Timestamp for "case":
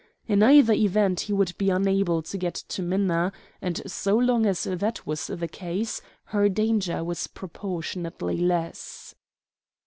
5.47-6.01